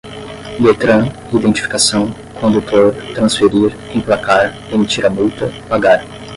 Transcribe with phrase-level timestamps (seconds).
[0.59, 2.09] detran, identificação,
[2.39, 6.03] condutor, transferir, emplacar, emitir a multa, pagar